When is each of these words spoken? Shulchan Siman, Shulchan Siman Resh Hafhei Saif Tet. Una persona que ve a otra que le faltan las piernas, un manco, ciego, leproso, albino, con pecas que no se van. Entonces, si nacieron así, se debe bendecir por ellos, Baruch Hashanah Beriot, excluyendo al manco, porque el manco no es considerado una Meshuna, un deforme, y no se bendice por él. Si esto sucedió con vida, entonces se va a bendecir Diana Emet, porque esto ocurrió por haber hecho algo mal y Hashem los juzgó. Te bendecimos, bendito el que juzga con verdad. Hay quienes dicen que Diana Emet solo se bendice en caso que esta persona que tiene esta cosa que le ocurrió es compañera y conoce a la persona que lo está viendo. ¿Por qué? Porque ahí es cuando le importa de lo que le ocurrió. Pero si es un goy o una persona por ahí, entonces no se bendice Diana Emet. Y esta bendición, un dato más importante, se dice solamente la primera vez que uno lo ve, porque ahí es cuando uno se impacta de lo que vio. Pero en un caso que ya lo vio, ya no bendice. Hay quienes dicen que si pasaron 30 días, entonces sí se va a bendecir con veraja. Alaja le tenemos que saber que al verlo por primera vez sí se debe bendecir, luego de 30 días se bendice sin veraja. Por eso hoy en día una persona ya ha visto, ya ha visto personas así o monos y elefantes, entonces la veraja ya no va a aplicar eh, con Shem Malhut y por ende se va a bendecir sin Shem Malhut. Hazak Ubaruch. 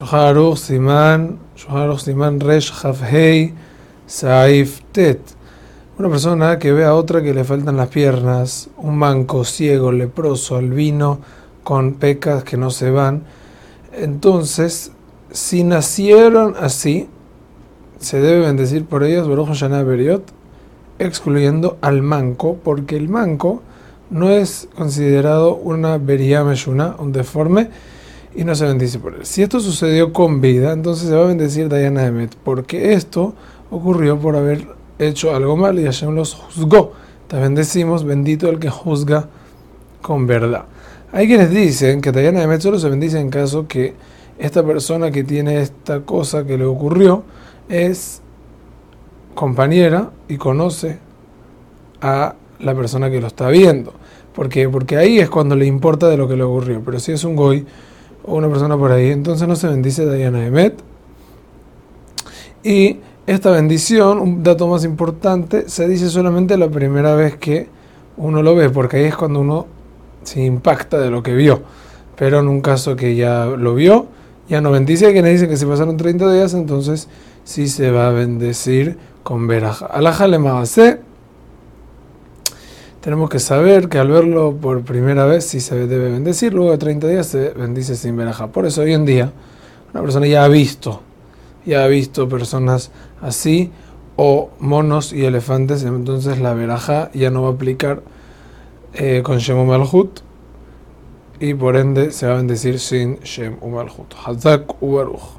Shulchan 0.00 0.54
Siman, 0.54 1.38
Shulchan 1.56 1.98
Siman 1.98 2.38
Resh 2.38 2.70
Hafhei 2.70 3.52
Saif 4.06 4.80
Tet. 4.92 5.18
Una 5.98 6.08
persona 6.08 6.56
que 6.56 6.70
ve 6.70 6.84
a 6.84 6.94
otra 6.94 7.20
que 7.20 7.34
le 7.34 7.42
faltan 7.42 7.76
las 7.76 7.88
piernas, 7.88 8.70
un 8.76 8.96
manco, 8.96 9.42
ciego, 9.42 9.90
leproso, 9.90 10.54
albino, 10.54 11.18
con 11.64 11.94
pecas 11.94 12.44
que 12.44 12.56
no 12.56 12.70
se 12.70 12.92
van. 12.92 13.24
Entonces, 13.92 14.92
si 15.32 15.64
nacieron 15.64 16.54
así, 16.60 17.08
se 17.98 18.20
debe 18.20 18.46
bendecir 18.46 18.84
por 18.84 19.02
ellos, 19.02 19.28
Baruch 19.28 19.48
Hashanah 19.48 19.82
Beriot, 19.82 20.22
excluyendo 21.00 21.76
al 21.80 22.02
manco, 22.02 22.56
porque 22.62 22.96
el 22.96 23.08
manco 23.08 23.62
no 24.10 24.30
es 24.30 24.68
considerado 24.76 25.56
una 25.56 25.98
Meshuna, 25.98 26.94
un 27.00 27.10
deforme, 27.10 27.70
y 28.38 28.44
no 28.44 28.54
se 28.54 28.66
bendice 28.66 29.00
por 29.00 29.14
él. 29.14 29.26
Si 29.26 29.42
esto 29.42 29.58
sucedió 29.58 30.12
con 30.12 30.40
vida, 30.40 30.72
entonces 30.72 31.08
se 31.08 31.14
va 31.14 31.24
a 31.24 31.26
bendecir 31.26 31.68
Diana 31.68 32.06
Emet, 32.06 32.36
porque 32.36 32.92
esto 32.92 33.34
ocurrió 33.68 34.16
por 34.16 34.36
haber 34.36 34.64
hecho 35.00 35.34
algo 35.34 35.56
mal 35.56 35.76
y 35.80 35.84
Hashem 35.84 36.14
los 36.14 36.34
juzgó. 36.34 36.92
Te 37.26 37.36
bendecimos, 37.36 38.04
bendito 38.04 38.48
el 38.48 38.60
que 38.60 38.70
juzga 38.70 39.28
con 40.02 40.28
verdad. 40.28 40.66
Hay 41.10 41.26
quienes 41.26 41.50
dicen 41.50 42.00
que 42.00 42.12
Diana 42.12 42.40
Emet 42.40 42.60
solo 42.60 42.78
se 42.78 42.88
bendice 42.88 43.18
en 43.18 43.28
caso 43.28 43.66
que 43.66 43.94
esta 44.38 44.62
persona 44.62 45.10
que 45.10 45.24
tiene 45.24 45.60
esta 45.60 46.02
cosa 46.02 46.46
que 46.46 46.56
le 46.56 46.64
ocurrió 46.64 47.24
es 47.68 48.22
compañera 49.34 50.10
y 50.28 50.36
conoce 50.36 51.00
a 52.00 52.36
la 52.60 52.74
persona 52.76 53.10
que 53.10 53.20
lo 53.20 53.26
está 53.26 53.48
viendo. 53.48 53.94
¿Por 54.32 54.48
qué? 54.48 54.68
Porque 54.68 54.96
ahí 54.96 55.18
es 55.18 55.28
cuando 55.28 55.56
le 55.56 55.66
importa 55.66 56.08
de 56.08 56.16
lo 56.16 56.28
que 56.28 56.36
le 56.36 56.44
ocurrió. 56.44 56.80
Pero 56.84 57.00
si 57.00 57.10
es 57.10 57.24
un 57.24 57.34
goy 57.34 57.66
o 58.28 58.36
una 58.36 58.48
persona 58.48 58.76
por 58.76 58.92
ahí, 58.92 59.10
entonces 59.10 59.48
no 59.48 59.56
se 59.56 59.68
bendice 59.68 60.08
Diana 60.10 60.46
Emet. 60.46 60.74
Y 62.62 62.98
esta 63.26 63.50
bendición, 63.50 64.18
un 64.18 64.42
dato 64.42 64.68
más 64.68 64.84
importante, 64.84 65.68
se 65.68 65.88
dice 65.88 66.08
solamente 66.08 66.56
la 66.56 66.68
primera 66.68 67.14
vez 67.14 67.36
que 67.36 67.68
uno 68.16 68.42
lo 68.42 68.54
ve, 68.54 68.70
porque 68.70 68.98
ahí 68.98 69.04
es 69.04 69.16
cuando 69.16 69.40
uno 69.40 69.66
se 70.22 70.42
impacta 70.44 70.98
de 70.98 71.10
lo 71.10 71.22
que 71.22 71.34
vio. 71.34 71.62
Pero 72.16 72.40
en 72.40 72.48
un 72.48 72.60
caso 72.60 72.96
que 72.96 73.14
ya 73.14 73.46
lo 73.46 73.74
vio, 73.74 74.06
ya 74.48 74.60
no 74.60 74.70
bendice. 74.70 75.06
Hay 75.06 75.12
quienes 75.12 75.32
dicen 75.32 75.48
que 75.48 75.56
si 75.56 75.66
pasaron 75.66 75.96
30 75.96 76.32
días, 76.32 76.54
entonces 76.54 77.08
sí 77.44 77.68
se 77.68 77.90
va 77.90 78.08
a 78.08 78.10
bendecir 78.10 78.98
con 79.22 79.46
veraja. 79.46 79.86
Alaja 79.86 80.26
le 80.26 80.38
tenemos 83.00 83.30
que 83.30 83.38
saber 83.38 83.88
que 83.88 83.98
al 83.98 84.08
verlo 84.08 84.56
por 84.60 84.82
primera 84.82 85.24
vez 85.24 85.44
sí 85.44 85.60
se 85.60 85.74
debe 85.86 86.10
bendecir, 86.10 86.52
luego 86.52 86.72
de 86.72 86.78
30 86.78 87.06
días 87.08 87.26
se 87.26 87.50
bendice 87.50 87.96
sin 87.96 88.16
veraja. 88.16 88.48
Por 88.48 88.66
eso 88.66 88.82
hoy 88.82 88.92
en 88.92 89.04
día 89.04 89.32
una 89.92 90.02
persona 90.02 90.26
ya 90.26 90.44
ha 90.44 90.48
visto, 90.48 91.00
ya 91.64 91.84
ha 91.84 91.86
visto 91.86 92.28
personas 92.28 92.90
así 93.20 93.70
o 94.16 94.50
monos 94.58 95.12
y 95.12 95.24
elefantes, 95.24 95.84
entonces 95.84 96.40
la 96.40 96.54
veraja 96.54 97.10
ya 97.14 97.30
no 97.30 97.42
va 97.42 97.48
a 97.48 97.52
aplicar 97.52 98.02
eh, 98.94 99.22
con 99.24 99.38
Shem 99.38 99.64
Malhut 99.64 100.20
y 101.40 101.54
por 101.54 101.76
ende 101.76 102.10
se 102.10 102.26
va 102.26 102.32
a 102.32 102.36
bendecir 102.36 102.80
sin 102.80 103.20
Shem 103.20 103.56
Malhut. 103.64 104.12
Hazak 104.24 104.82
Ubaruch. 104.82 105.38